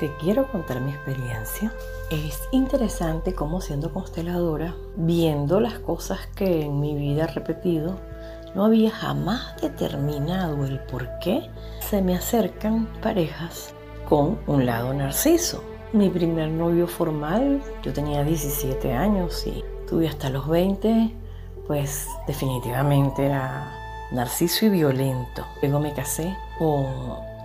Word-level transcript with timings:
te 0.00 0.10
quiero 0.16 0.50
contar 0.50 0.80
mi 0.80 0.92
experiencia. 0.92 1.72
Es 2.10 2.48
interesante 2.52 3.34
cómo 3.34 3.60
siendo 3.60 3.92
consteladora, 3.92 4.74
viendo 4.96 5.60
las 5.60 5.78
cosas 5.78 6.26
que 6.34 6.62
en 6.62 6.80
mi 6.80 6.94
vida 6.94 7.24
he 7.24 7.26
repetido, 7.26 8.00
no 8.54 8.64
había 8.64 8.90
jamás 8.90 9.60
determinado 9.60 10.64
el 10.64 10.80
por 10.80 11.06
qué 11.20 11.50
se 11.80 12.00
me 12.00 12.16
acercan 12.16 12.86
parejas 13.02 13.74
con 14.08 14.38
un 14.46 14.64
lado 14.64 14.94
narciso. 14.94 15.62
Mi 15.92 16.08
primer 16.08 16.48
novio 16.48 16.88
formal, 16.88 17.62
yo 17.82 17.92
tenía 17.92 18.24
17 18.24 18.94
años 18.94 19.46
y 19.46 19.62
tuve 19.86 20.08
hasta 20.08 20.30
los 20.30 20.48
20, 20.48 21.14
pues 21.66 22.08
definitivamente 22.26 23.26
era 23.26 23.70
narciso 24.12 24.64
y 24.64 24.70
violento. 24.70 25.44
Luego 25.60 25.78
me 25.78 25.92
casé 25.92 26.34
con 26.58 26.86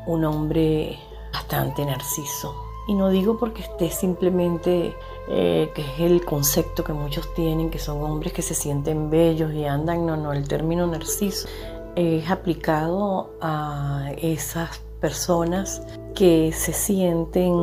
un 0.08 0.24
hombre 0.24 0.98
bastante 1.36 1.86
narciso. 1.86 2.56
Y 2.88 2.94
no 2.94 3.10
digo 3.10 3.38
porque 3.38 3.64
esté 3.64 3.90
simplemente, 3.90 4.96
eh, 5.28 5.72
que 5.76 5.82
es 5.82 6.00
el 6.00 6.24
concepto 6.24 6.84
que 6.84 6.94
muchos 6.94 7.34
tienen, 7.34 7.70
que 7.70 7.80
son 7.80 8.02
hombres 8.04 8.32
que 8.32 8.42
se 8.42 8.54
sienten 8.54 9.10
bellos 9.10 9.54
y 9.54 9.66
andan, 9.66 10.06
no, 10.06 10.16
no, 10.16 10.32
el 10.32 10.48
término 10.48 10.88
narciso 10.88 11.48
es 11.96 12.30
aplicado 12.30 13.32
a 13.42 14.12
esas 14.18 14.82
personas 15.00 15.82
que 16.14 16.52
se 16.52 16.74
sienten 16.74 17.54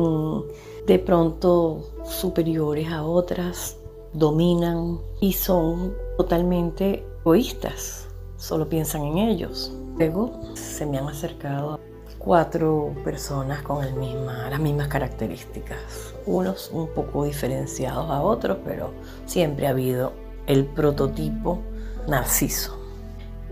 de 0.85 0.99
pronto 0.99 1.81
superiores 2.03 2.91
a 2.91 3.03
otras, 3.03 3.77
dominan 4.13 4.99
y 5.19 5.33
son 5.33 5.95
totalmente 6.17 7.05
egoístas, 7.21 8.07
solo 8.37 8.67
piensan 8.67 9.03
en 9.03 9.17
ellos. 9.19 9.71
Luego 9.97 10.31
se 10.55 10.85
me 10.85 10.97
han 10.97 11.07
acercado 11.07 11.79
cuatro 12.23 12.95
personas 13.03 13.61
con 13.63 13.83
el 13.83 13.93
misma, 13.95 14.49
las 14.49 14.59
mismas 14.59 14.87
características, 14.87 15.77
unos 16.25 16.69
un 16.71 16.87
poco 16.87 17.25
diferenciados 17.25 18.09
a 18.09 18.21
otros, 18.21 18.57
pero 18.63 18.91
siempre 19.25 19.67
ha 19.67 19.71
habido 19.71 20.13
el 20.47 20.65
prototipo 20.65 21.59
narciso. 22.07 22.79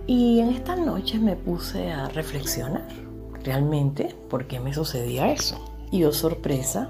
Y 0.08 0.39
en 0.39 0.50
estas 0.50 0.80
noches 0.80 1.22
me 1.22 1.36
puse 1.36 1.91
a 1.91 2.09
reflexionar 2.09 2.88
realmente 3.44 4.16
por 4.30 4.47
qué 4.47 4.59
me 4.59 4.73
sucedía 4.73 5.31
eso. 5.31 5.59
Y 5.91 6.03
oh 6.06 6.13
sorpresa, 6.13 6.89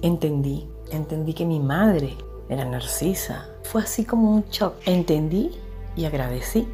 entendí, 0.00 0.68
entendí 0.90 1.34
que 1.34 1.44
mi 1.44 1.60
madre 1.60 2.16
era 2.48 2.64
narcisa. 2.64 3.48
Fue 3.62 3.82
así 3.82 4.04
como 4.04 4.34
un 4.34 4.44
shock. 4.50 4.74
Entendí 4.86 5.50
y 5.96 6.04
agradecí. 6.04 6.66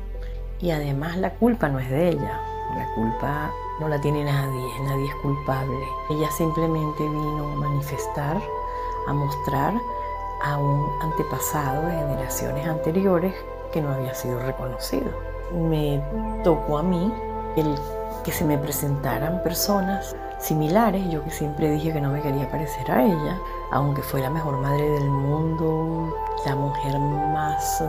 Y 0.61 0.70
además 0.70 1.17
la 1.17 1.34
culpa 1.34 1.69
no 1.69 1.78
es 1.78 1.91
de 1.91 2.11
ella. 2.11 2.48
La 2.74 2.86
culpa 2.94 3.50
no 3.80 3.88
la 3.88 4.00
tiene 4.00 4.24
nadie, 4.24 4.80
nadie 4.83 5.06
es 5.06 5.14
culpable. 5.16 5.88
Ella 6.11 6.30
simplemente 6.30 7.02
vino 7.02 7.52
a 7.52 7.56
manifestar, 7.56 8.41
a 9.06 9.12
mostrar 9.12 9.74
a 10.42 10.58
un 10.58 10.91
antepasado 11.00 11.83
de 11.86 11.92
generaciones 11.92 12.66
anteriores 12.66 13.34
que 13.72 13.80
no 13.80 13.92
había 13.92 14.14
sido 14.14 14.39
reconocido. 14.41 15.11
Me 15.52 16.02
tocó 16.44 16.78
a 16.78 16.83
mí 16.83 17.12
el 17.56 17.74
que 18.22 18.33
se 18.33 18.44
me 18.44 18.58
presentaran 18.58 19.42
personas 19.42 20.14
similares, 20.39 21.08
yo 21.11 21.24
que 21.24 21.30
siempre 21.30 21.70
dije 21.70 21.92
que 21.92 22.00
no 22.00 22.11
me 22.11 22.20
quería 22.20 22.50
parecer 22.50 22.91
a 22.91 23.05
ella, 23.05 23.39
aunque 23.72 24.02
fue 24.02 24.20
la 24.20 24.30
mejor 24.30 24.58
madre 24.58 24.89
del 24.89 25.08
mundo, 25.11 26.14
la 26.46 26.55
mujer 26.55 26.98
más 26.98 27.83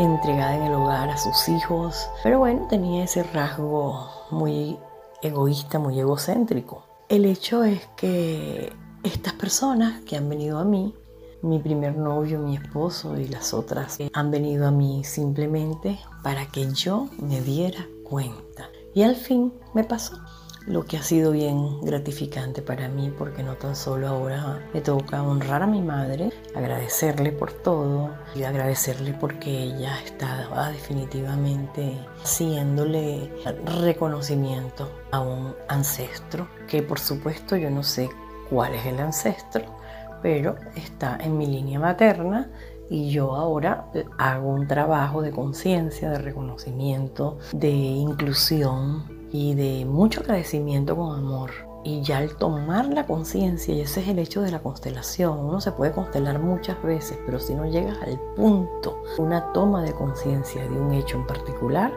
entregada 0.00 0.56
en 0.56 0.62
el 0.62 0.74
hogar 0.74 1.10
a 1.10 1.18
sus 1.18 1.48
hijos, 1.48 2.08
pero 2.22 2.38
bueno, 2.38 2.66
tenía 2.68 3.04
ese 3.04 3.22
rasgo 3.22 4.08
muy 4.30 4.78
egoísta, 5.22 5.78
muy 5.78 5.98
egocéntrico. 5.98 6.84
El 7.08 7.24
hecho 7.24 7.64
es 7.64 7.86
que 7.96 8.72
estas 9.02 9.34
personas 9.34 10.00
que 10.02 10.16
han 10.16 10.28
venido 10.28 10.58
a 10.58 10.64
mí, 10.64 10.94
mi 11.42 11.58
primer 11.58 11.96
novio, 11.96 12.38
mi 12.38 12.56
esposo 12.56 13.18
y 13.18 13.28
las 13.28 13.52
otras, 13.52 13.98
han 14.12 14.30
venido 14.30 14.66
a 14.66 14.70
mí 14.70 15.04
simplemente 15.04 15.98
para 16.22 16.46
que 16.46 16.70
yo 16.72 17.08
me 17.18 17.40
diera 17.40 17.86
cuenta. 18.04 18.68
Y 18.94 19.02
al 19.02 19.16
fin 19.16 19.52
me 19.74 19.84
pasó 19.84 20.18
lo 20.66 20.84
que 20.84 20.96
ha 20.96 21.02
sido 21.02 21.32
bien 21.32 21.80
gratificante 21.80 22.62
para 22.62 22.88
mí 22.88 23.12
porque 23.16 23.42
no 23.42 23.54
tan 23.54 23.74
solo 23.74 24.08
ahora 24.08 24.60
me 24.72 24.80
toca 24.80 25.22
honrar 25.22 25.62
a 25.62 25.66
mi 25.66 25.82
madre, 25.82 26.30
agradecerle 26.54 27.32
por 27.32 27.52
todo 27.52 28.10
y 28.34 28.42
agradecerle 28.42 29.12
porque 29.14 29.50
ella 29.50 29.98
estaba 30.04 30.70
definitivamente 30.70 31.98
haciéndole 32.22 33.30
reconocimiento 33.80 34.90
a 35.10 35.20
un 35.20 35.54
ancestro 35.68 36.48
que 36.68 36.82
por 36.82 36.98
supuesto 36.98 37.56
yo 37.56 37.70
no 37.70 37.82
sé 37.82 38.08
cuál 38.48 38.74
es 38.74 38.86
el 38.86 38.98
ancestro, 38.98 39.62
pero 40.22 40.56
está 40.74 41.18
en 41.20 41.38
mi 41.38 41.46
línea 41.46 41.78
materna 41.78 42.50
y 42.90 43.10
yo 43.10 43.36
ahora 43.36 43.86
hago 44.18 44.48
un 44.48 44.66
trabajo 44.66 45.22
de 45.22 45.30
conciencia, 45.30 46.10
de 46.10 46.18
reconocimiento, 46.18 47.38
de 47.52 47.70
inclusión 47.70 49.04
y 49.32 49.54
de 49.54 49.84
mucho 49.84 50.20
agradecimiento 50.20 50.96
con 50.96 51.16
amor. 51.16 51.69
Y 51.82 52.02
ya 52.02 52.18
al 52.18 52.36
tomar 52.36 52.86
la 52.86 53.06
conciencia, 53.06 53.74
y 53.74 53.80
ese 53.80 54.00
es 54.00 54.08
el 54.08 54.18
hecho 54.18 54.42
de 54.42 54.50
la 54.50 54.58
constelación, 54.58 55.38
uno 55.38 55.60
se 55.62 55.72
puede 55.72 55.92
constelar 55.92 56.38
muchas 56.38 56.82
veces, 56.82 57.18
pero 57.24 57.40
si 57.40 57.54
no 57.54 57.64
llegas 57.64 57.96
al 58.02 58.18
punto, 58.36 59.02
una 59.16 59.52
toma 59.52 59.82
de 59.82 59.92
conciencia 59.92 60.62
de 60.62 60.78
un 60.78 60.92
hecho 60.92 61.16
en 61.16 61.26
particular, 61.26 61.90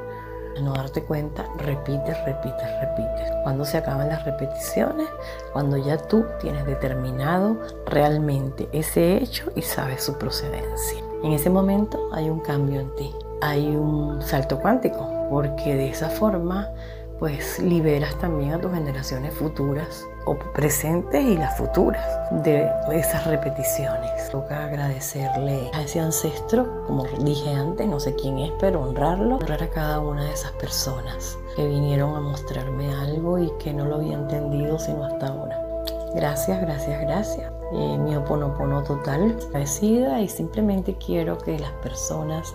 al 0.55 0.63
no 0.65 0.73
darte 0.73 1.03
cuenta, 1.03 1.45
repites, 1.57 2.17
repites, 2.25 2.79
repites. 2.79 3.31
Cuando 3.43 3.65
se 3.65 3.77
acaban 3.77 4.07
las 4.07 4.23
repeticiones, 4.23 5.09
cuando 5.51 5.77
ya 5.77 5.97
tú 5.97 6.25
tienes 6.39 6.65
determinado 6.65 7.57
realmente 7.87 8.69
ese 8.71 9.17
hecho 9.17 9.51
y 9.55 9.63
sabes 9.63 10.03
su 10.03 10.17
procedencia. 10.17 10.99
En 11.23 11.33
ese 11.33 11.49
momento 11.49 12.09
hay 12.13 12.29
un 12.29 12.39
cambio 12.39 12.79
en 12.79 12.95
ti, 12.95 13.13
hay 13.41 13.75
un 13.75 14.21
salto 14.21 14.59
cuántico, 14.59 15.09
porque 15.29 15.75
de 15.75 15.89
esa 15.89 16.09
forma 16.09 16.69
pues 17.23 17.57
liberas 17.59 18.15
también 18.19 18.51
a 18.51 18.59
tus 18.59 18.73
generaciones 18.73 19.33
futuras 19.33 20.05
o 20.25 20.35
presentes 20.35 21.23
y 21.23 21.37
las 21.37 21.55
futuras 21.57 22.05
de 22.43 22.69
esas 22.91 23.25
repeticiones. 23.25 24.29
Toca 24.29 24.65
agradecerle 24.65 25.71
a 25.73 25.83
ese 25.83 26.01
ancestro, 26.01 26.83
como 26.85 27.05
dije 27.23 27.49
antes, 27.53 27.87
no 27.87 28.01
sé 28.01 28.13
quién 28.15 28.39
es, 28.39 28.51
pero 28.59 28.81
honrarlo, 28.81 29.37
honrar 29.37 29.63
a 29.63 29.69
cada 29.69 30.01
una 30.01 30.25
de 30.25 30.33
esas 30.33 30.51
personas 30.51 31.37
que 31.55 31.65
vinieron 31.65 32.13
a 32.13 32.19
mostrarme 32.19 32.93
algo 32.93 33.39
y 33.39 33.49
que 33.57 33.73
no 33.73 33.85
lo 33.85 33.95
había 33.95 34.15
entendido 34.15 34.77
sino 34.77 35.05
hasta 35.05 35.27
ahora. 35.27 35.57
Gracias, 36.13 36.59
gracias, 36.59 36.99
gracias. 37.03 37.53
Eh, 37.71 37.97
mi 37.99 38.17
oponopono 38.17 38.83
total, 38.83 39.37
agradecida 39.47 40.19
y 40.19 40.27
simplemente 40.27 40.97
quiero 40.97 41.37
que 41.37 41.57
las 41.57 41.71
personas 41.81 42.53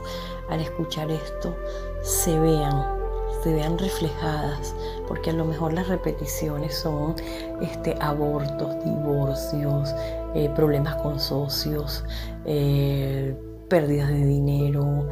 al 0.50 0.60
escuchar 0.60 1.10
esto 1.10 1.56
se 2.02 2.38
vean 2.38 2.97
se 3.43 3.53
vean 3.53 3.78
reflejadas, 3.78 4.75
porque 5.06 5.31
a 5.31 5.32
lo 5.32 5.44
mejor 5.44 5.72
las 5.72 5.88
repeticiones 5.88 6.75
son 6.75 7.15
este, 7.60 7.97
abortos, 8.00 8.84
divorcios, 8.84 9.94
eh, 10.34 10.50
problemas 10.54 10.97
con 10.97 11.21
socios, 11.21 12.04
eh, 12.44 13.37
pérdidas 13.69 14.09
de 14.09 14.25
dinero, 14.25 15.09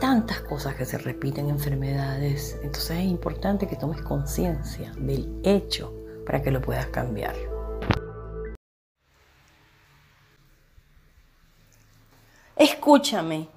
tantas 0.00 0.40
cosas 0.40 0.74
que 0.74 0.84
se 0.84 0.98
repiten, 0.98 1.48
enfermedades. 1.48 2.58
Entonces 2.62 2.98
es 2.98 3.04
importante 3.04 3.66
que 3.66 3.76
tomes 3.76 4.00
conciencia 4.02 4.92
del 4.98 5.40
hecho 5.42 5.92
para 6.26 6.42
que 6.42 6.50
lo 6.50 6.60
puedas 6.60 6.86
cambiar. 6.86 7.34
Escúchame, 12.56 13.48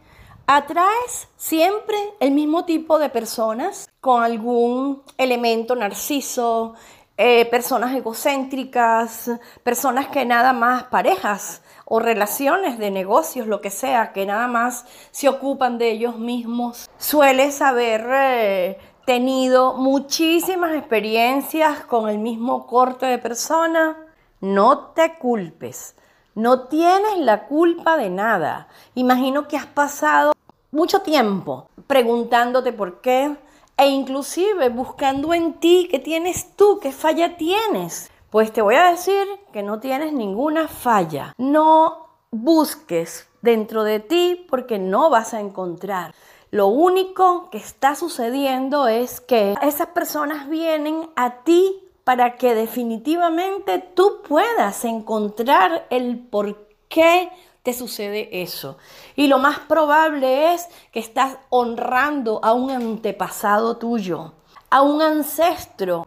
atraes 0.47 1.27
siempre 1.37 1.97
el 2.19 2.31
mismo 2.31 2.65
tipo 2.65 2.99
de 2.99 3.09
personas 3.09 3.89
con 3.99 4.23
algún 4.23 5.03
elemento 5.17 5.75
narciso, 5.75 6.75
eh, 7.17 7.45
personas 7.45 7.95
egocéntricas, 7.95 9.29
personas 9.63 10.07
que 10.07 10.25
nada 10.25 10.53
más 10.53 10.85
parejas 10.85 11.61
o 11.85 11.99
relaciones 11.99 12.79
de 12.79 12.89
negocios, 12.89 13.47
lo 13.47 13.61
que 13.61 13.69
sea, 13.69 14.11
que 14.11 14.25
nada 14.25 14.47
más 14.47 14.85
se 15.11 15.29
ocupan 15.29 15.77
de 15.77 15.91
ellos 15.91 16.17
mismos. 16.17 16.89
Sueles 16.97 17.61
haber 17.61 18.07
eh, 18.11 18.77
tenido 19.05 19.73
muchísimas 19.75 20.73
experiencias 20.75 21.81
con 21.81 22.09
el 22.09 22.17
mismo 22.17 22.65
corte 22.65 23.05
de 23.05 23.17
persona. 23.19 23.97
No 24.39 24.91
te 24.95 25.19
culpes. 25.19 25.95
No 26.35 26.61
tienes 26.61 27.17
la 27.17 27.47
culpa 27.47 27.97
de 27.97 28.09
nada. 28.09 28.67
Imagino 28.95 29.47
que 29.49 29.57
has 29.57 29.65
pasado 29.65 30.31
mucho 30.71 31.01
tiempo 31.01 31.67
preguntándote 31.87 32.71
por 32.71 33.01
qué 33.01 33.35
e 33.75 33.87
inclusive 33.87 34.69
buscando 34.69 35.33
en 35.33 35.59
ti 35.59 35.89
qué 35.91 35.99
tienes 35.99 36.55
tú, 36.55 36.79
qué 36.81 36.93
falla 36.93 37.35
tienes. 37.35 38.09
Pues 38.29 38.53
te 38.53 38.61
voy 38.61 38.75
a 38.75 38.91
decir 38.91 39.27
que 39.51 39.61
no 39.61 39.81
tienes 39.81 40.13
ninguna 40.13 40.69
falla. 40.69 41.33
No 41.37 42.07
busques 42.31 43.27
dentro 43.41 43.83
de 43.83 43.99
ti 43.99 44.45
porque 44.49 44.79
no 44.79 45.09
vas 45.09 45.33
a 45.33 45.41
encontrar. 45.41 46.13
Lo 46.49 46.67
único 46.67 47.49
que 47.49 47.57
está 47.57 47.95
sucediendo 47.95 48.87
es 48.87 49.19
que 49.19 49.55
esas 49.61 49.87
personas 49.87 50.47
vienen 50.47 51.09
a 51.17 51.43
ti 51.43 51.90
para 52.11 52.35
que 52.35 52.55
definitivamente 52.55 53.79
tú 53.79 54.21
puedas 54.27 54.83
encontrar 54.83 55.87
el 55.89 56.19
por 56.19 56.67
qué 56.89 57.31
te 57.63 57.73
sucede 57.73 58.41
eso. 58.41 58.77
Y 59.15 59.27
lo 59.27 59.39
más 59.39 59.59
probable 59.59 60.53
es 60.53 60.67
que 60.91 60.99
estás 60.99 61.37
honrando 61.47 62.41
a 62.43 62.51
un 62.51 62.69
antepasado 62.69 63.77
tuyo, 63.77 64.33
a 64.69 64.81
un 64.81 65.01
ancestro. 65.01 66.05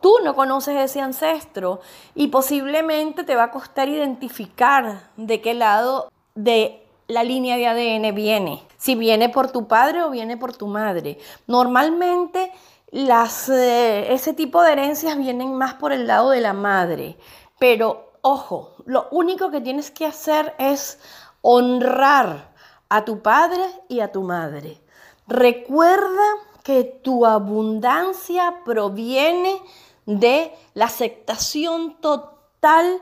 Tú 0.00 0.14
no 0.24 0.34
conoces 0.34 0.74
ese 0.78 1.02
ancestro 1.02 1.80
y 2.14 2.28
posiblemente 2.28 3.22
te 3.22 3.36
va 3.36 3.42
a 3.42 3.50
costar 3.50 3.90
identificar 3.90 5.10
de 5.18 5.42
qué 5.42 5.52
lado 5.52 6.08
de 6.34 6.82
la 7.08 7.24
línea 7.24 7.58
de 7.58 7.66
ADN 7.66 8.14
viene. 8.14 8.62
Si 8.78 8.94
viene 8.94 9.28
por 9.28 9.52
tu 9.52 9.68
padre 9.68 10.02
o 10.02 10.08
viene 10.08 10.38
por 10.38 10.56
tu 10.56 10.66
madre. 10.66 11.18
Normalmente 11.46 12.52
las, 12.92 13.48
eh, 13.48 14.12
ese 14.12 14.34
tipo 14.34 14.62
de 14.62 14.72
herencias 14.72 15.16
vienen 15.16 15.54
más 15.54 15.74
por 15.74 15.92
el 15.92 16.06
lado 16.06 16.30
de 16.30 16.40
la 16.40 16.52
madre. 16.52 17.16
Pero 17.58 18.12
ojo, 18.20 18.76
lo 18.84 19.08
único 19.10 19.50
que 19.50 19.60
tienes 19.60 19.90
que 19.90 20.06
hacer 20.06 20.54
es 20.58 21.00
honrar 21.40 22.52
a 22.88 23.04
tu 23.04 23.22
padre 23.22 23.64
y 23.88 24.00
a 24.00 24.12
tu 24.12 24.22
madre. 24.22 24.80
Recuerda 25.26 26.22
que 26.62 26.84
tu 26.84 27.24
abundancia 27.26 28.62
proviene 28.64 29.60
de 30.04 30.52
la 30.74 30.84
aceptación 30.84 31.96
total 32.00 33.00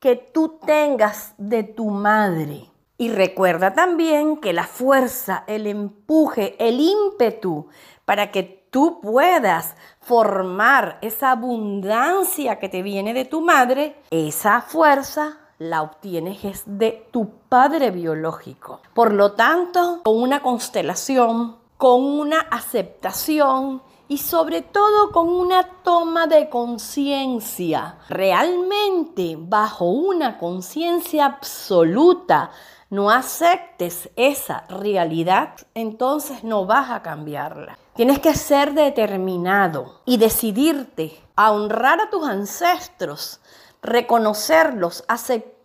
que 0.00 0.16
tú 0.16 0.58
tengas 0.64 1.34
de 1.36 1.62
tu 1.62 1.90
madre. 1.90 2.70
Y 2.98 3.10
recuerda 3.10 3.74
también 3.74 4.38
que 4.38 4.54
la 4.54 4.64
fuerza, 4.64 5.44
el 5.46 5.66
empuje, 5.66 6.56
el 6.58 6.80
ímpetu 6.80 7.68
para 8.06 8.30
que 8.30 8.65
tú 8.76 9.00
puedas 9.00 9.74
formar 10.00 10.98
esa 11.00 11.30
abundancia 11.30 12.58
que 12.58 12.68
te 12.68 12.82
viene 12.82 13.14
de 13.14 13.24
tu 13.24 13.40
madre, 13.40 14.02
esa 14.10 14.60
fuerza 14.60 15.38
la 15.58 15.80
obtienes 15.80 16.64
de 16.66 17.08
tu 17.10 17.30
padre 17.48 17.90
biológico. 17.90 18.82
Por 18.92 19.14
lo 19.14 19.32
tanto, 19.32 20.02
con 20.04 20.20
una 20.20 20.42
constelación, 20.42 21.56
con 21.78 22.04
una 22.04 22.40
aceptación 22.40 23.80
y 24.08 24.18
sobre 24.18 24.60
todo 24.60 25.10
con 25.10 25.30
una 25.30 25.66
toma 25.82 26.26
de 26.26 26.50
conciencia, 26.50 27.96
realmente 28.10 29.38
bajo 29.38 29.86
una 29.86 30.36
conciencia 30.36 31.24
absoluta, 31.24 32.50
no 32.90 33.10
aceptes 33.10 34.10
esa 34.16 34.64
realidad, 34.68 35.54
entonces 35.74 36.44
no 36.44 36.66
vas 36.66 36.90
a 36.90 37.02
cambiarla. 37.02 37.78
Tienes 37.94 38.18
que 38.20 38.34
ser 38.34 38.74
determinado 38.74 40.00
y 40.04 40.18
decidirte 40.18 41.20
a 41.34 41.52
honrar 41.52 42.00
a 42.00 42.10
tus 42.10 42.28
ancestros, 42.28 43.40
reconocerlos, 43.82 45.04
aceptar 45.08 45.56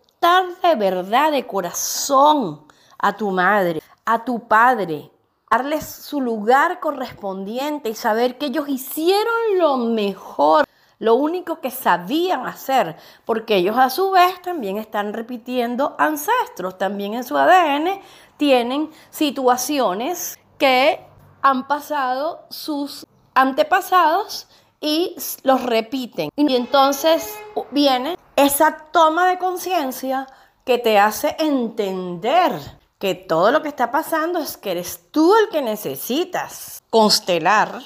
de 0.62 0.74
verdad, 0.76 1.32
de 1.32 1.46
corazón 1.46 2.62
a 2.98 3.16
tu 3.16 3.30
madre, 3.30 3.82
a 4.04 4.24
tu 4.24 4.46
padre, 4.46 5.10
darles 5.50 5.84
su 5.84 6.20
lugar 6.20 6.80
correspondiente 6.80 7.90
y 7.90 7.94
saber 7.94 8.38
que 8.38 8.46
ellos 8.46 8.68
hicieron 8.68 9.58
lo 9.58 9.76
mejor, 9.76 10.64
lo 11.02 11.16
único 11.16 11.60
que 11.60 11.72
sabían 11.72 12.46
hacer, 12.46 12.96
porque 13.24 13.56
ellos 13.56 13.76
a 13.76 13.90
su 13.90 14.12
vez 14.12 14.40
también 14.40 14.78
están 14.78 15.12
repitiendo 15.12 15.96
ancestros, 15.98 16.78
también 16.78 17.14
en 17.14 17.24
su 17.24 17.36
ADN 17.36 18.00
tienen 18.36 18.88
situaciones 19.10 20.38
que 20.58 21.04
han 21.42 21.66
pasado 21.66 22.46
sus 22.50 23.04
antepasados 23.34 24.46
y 24.80 25.16
los 25.42 25.64
repiten. 25.64 26.30
Y 26.36 26.54
entonces 26.54 27.36
viene 27.72 28.16
esa 28.36 28.76
toma 28.92 29.26
de 29.26 29.38
conciencia 29.38 30.28
que 30.64 30.78
te 30.78 31.00
hace 31.00 31.34
entender 31.40 32.52
que 33.00 33.16
todo 33.16 33.50
lo 33.50 33.60
que 33.60 33.68
está 33.68 33.90
pasando 33.90 34.38
es 34.38 34.56
que 34.56 34.70
eres 34.70 35.10
tú 35.10 35.34
el 35.34 35.48
que 35.48 35.62
necesitas 35.62 36.80
constelar, 36.90 37.82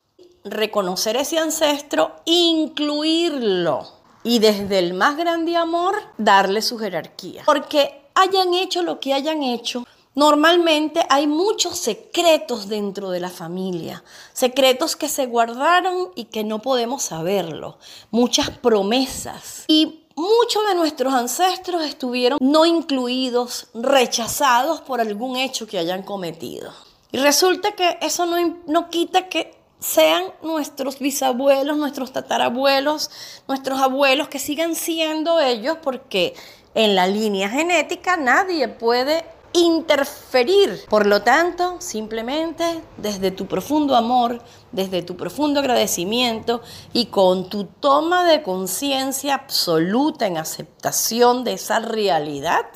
reconocer 0.46 1.16
ese 1.16 1.38
ancestro, 1.38 2.16
incluirlo 2.24 3.86
y 4.22 4.38
desde 4.38 4.78
el 4.78 4.94
más 4.94 5.16
grande 5.16 5.56
amor 5.56 5.96
darle 6.18 6.62
su 6.62 6.78
jerarquía. 6.78 7.42
Porque 7.44 8.08
hayan 8.14 8.54
hecho 8.54 8.82
lo 8.82 8.98
que 9.00 9.12
hayan 9.14 9.42
hecho, 9.42 9.84
Normalmente 10.16 11.04
hay 11.10 11.26
muchos 11.26 11.76
secretos 11.76 12.70
dentro 12.70 13.10
de 13.10 13.20
la 13.20 13.28
familia, 13.28 14.02
secretos 14.32 14.96
que 14.96 15.10
se 15.10 15.26
guardaron 15.26 16.10
y 16.14 16.24
que 16.24 16.42
no 16.42 16.62
podemos 16.62 17.02
saberlo, 17.02 17.76
muchas 18.10 18.48
promesas. 18.48 19.66
Y 19.68 20.06
muchos 20.14 20.66
de 20.68 20.74
nuestros 20.74 21.12
ancestros 21.12 21.84
estuvieron 21.84 22.38
no 22.40 22.64
incluidos, 22.64 23.66
rechazados 23.74 24.80
por 24.80 25.02
algún 25.02 25.36
hecho 25.36 25.66
que 25.66 25.78
hayan 25.78 26.02
cometido. 26.02 26.72
Y 27.12 27.18
resulta 27.18 27.72
que 27.72 27.98
eso 28.00 28.24
no, 28.24 28.56
no 28.66 28.88
quita 28.88 29.28
que 29.28 29.55
sean 29.78 30.24
nuestros 30.42 30.98
bisabuelos, 30.98 31.76
nuestros 31.76 32.12
tatarabuelos, 32.12 33.10
nuestros 33.48 33.80
abuelos, 33.80 34.28
que 34.28 34.38
sigan 34.38 34.74
siendo 34.74 35.40
ellos, 35.40 35.78
porque 35.82 36.34
en 36.74 36.94
la 36.94 37.06
línea 37.06 37.48
genética 37.48 38.16
nadie 38.16 38.68
puede 38.68 39.24
interferir. 39.52 40.84
Por 40.88 41.06
lo 41.06 41.22
tanto, 41.22 41.76
simplemente 41.80 42.82
desde 42.96 43.30
tu 43.30 43.46
profundo 43.46 43.96
amor, 43.96 44.42
desde 44.72 45.02
tu 45.02 45.16
profundo 45.16 45.60
agradecimiento 45.60 46.62
y 46.92 47.06
con 47.06 47.48
tu 47.48 47.64
toma 47.64 48.24
de 48.24 48.42
conciencia 48.42 49.34
absoluta 49.34 50.26
en 50.26 50.36
aceptación 50.36 51.44
de 51.44 51.54
esa 51.54 51.78
realidad, 51.78 52.66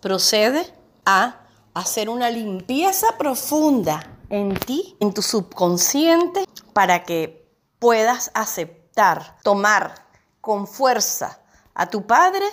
procede 0.00 0.66
a 1.04 1.40
hacer 1.74 2.08
una 2.08 2.30
limpieza 2.30 3.16
profunda 3.18 4.15
en 4.30 4.58
ti, 4.58 4.96
en 5.00 5.12
tu 5.12 5.22
subconsciente, 5.22 6.46
para 6.72 7.04
que 7.04 7.48
puedas 7.78 8.30
aceptar, 8.34 9.36
tomar 9.42 10.06
con 10.40 10.66
fuerza 10.66 11.40
a 11.74 11.88
tu 11.88 12.06
Padre 12.06 12.44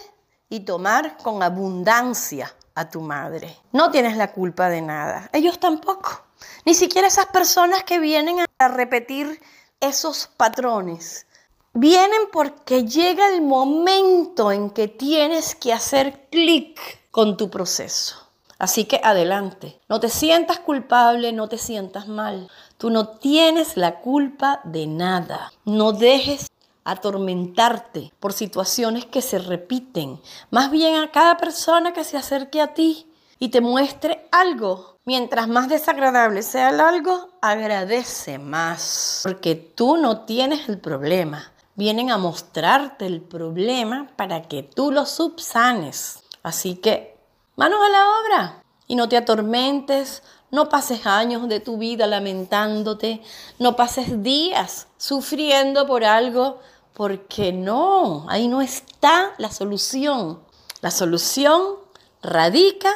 y 0.49 0.61
tomar 0.61 1.17
con 1.17 1.41
abundancia 1.41 2.53
a 2.75 2.89
tu 2.89 3.01
madre. 3.01 3.57
No 3.71 3.91
tienes 3.91 4.17
la 4.17 4.31
culpa 4.31 4.69
de 4.69 4.81
nada. 4.81 5.29
Ellos 5.33 5.59
tampoco. 5.59 6.23
Ni 6.65 6.73
siquiera 6.73 7.07
esas 7.07 7.27
personas 7.27 7.83
que 7.83 7.99
vienen 7.99 8.37
a 8.57 8.67
repetir 8.67 9.41
esos 9.79 10.27
patrones. 10.37 11.27
Vienen 11.73 12.21
porque 12.31 12.85
llega 12.85 13.29
el 13.29 13.41
momento 13.41 14.51
en 14.51 14.69
que 14.69 14.87
tienes 14.87 15.55
que 15.55 15.73
hacer 15.73 16.27
clic 16.29 16.79
con 17.11 17.35
tu 17.35 17.49
proceso. 17.49 18.22
Así 18.63 18.85
que 18.85 19.01
adelante. 19.03 19.77
No 19.89 19.99
te 19.99 20.07
sientas 20.07 20.57
culpable, 20.57 21.33
no 21.33 21.49
te 21.49 21.57
sientas 21.57 22.07
mal. 22.07 22.49
Tú 22.77 22.91
no 22.91 23.09
tienes 23.09 23.75
la 23.75 23.99
culpa 23.99 24.61
de 24.63 24.87
nada. 24.87 25.51
No 25.65 25.91
dejes 25.91 26.49
atormentarte 26.85 28.13
por 28.21 28.31
situaciones 28.31 29.05
que 29.05 29.21
se 29.21 29.37
repiten. 29.37 30.21
Más 30.49 30.71
bien 30.71 30.95
a 30.95 31.11
cada 31.11 31.35
persona 31.35 31.91
que 31.91 32.05
se 32.05 32.15
acerque 32.15 32.61
a 32.61 32.73
ti 32.73 33.05
y 33.37 33.49
te 33.49 33.59
muestre 33.59 34.29
algo. 34.31 34.97
Mientras 35.03 35.49
más 35.49 35.67
desagradable 35.67 36.41
sea 36.41 36.69
el 36.69 36.79
algo, 36.79 37.31
agradece 37.41 38.39
más. 38.39 39.19
Porque 39.23 39.55
tú 39.55 39.97
no 39.97 40.21
tienes 40.21 40.69
el 40.69 40.79
problema. 40.79 41.51
Vienen 41.75 42.11
a 42.11 42.17
mostrarte 42.17 43.07
el 43.07 43.19
problema 43.19 44.07
para 44.15 44.43
que 44.43 44.63
tú 44.63 44.89
lo 44.89 45.05
subsanes. 45.05 46.23
Así 46.43 46.75
que, 46.75 47.12
manos 47.55 47.79
a 47.83 47.89
la 47.89 48.05
obra. 48.19 48.63
Y 48.87 48.95
no 48.95 49.07
te 49.09 49.17
atormentes, 49.17 50.23
no 50.51 50.69
pases 50.69 51.05
años 51.07 51.47
de 51.47 51.59
tu 51.59 51.77
vida 51.77 52.05
lamentándote, 52.05 53.21
no 53.59 53.75
pases 53.75 54.21
días 54.21 54.87
sufriendo 54.97 55.87
por 55.87 56.03
algo 56.03 56.59
porque 56.93 57.51
no, 57.51 58.25
ahí 58.29 58.47
no 58.47 58.61
está 58.61 59.33
la 59.37 59.51
solución. 59.51 60.43
La 60.81 60.91
solución 60.91 61.77
radica 62.21 62.93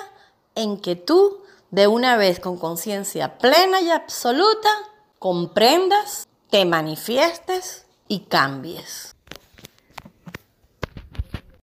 en 0.56 0.78
que 0.78 0.96
tú, 0.96 1.42
de 1.72 1.88
una 1.88 2.16
vez 2.16 2.40
con 2.40 2.58
conciencia 2.58 3.38
plena 3.40 3.82
y 3.82 3.90
absoluta, 3.90 4.70
comprendas, 5.20 6.28
te 6.50 6.64
manifiestes 6.66 7.86
y 8.08 8.20
cambies. 8.22 9.17